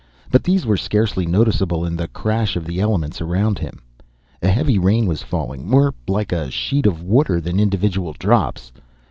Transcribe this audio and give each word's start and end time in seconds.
But 0.31 0.43
these 0.43 0.65
were 0.65 0.77
scarcely 0.77 1.27
noticeable 1.27 1.85
in 1.85 1.95
the 1.95 2.07
crash 2.07 2.55
of 2.55 2.65
the 2.65 2.79
elements 2.79 3.21
around 3.21 3.59
him. 3.59 3.83
A 4.41 4.47
heavy 4.47 4.79
rain 4.79 5.05
was 5.05 5.21
falling, 5.21 5.69
more 5.69 5.93
like 6.07 6.31
a 6.31 6.49
sheet 6.49 6.87
of 6.87 7.03
water 7.03 7.39
than 7.39 7.59
individual 7.59 8.13
drops. 8.17 8.71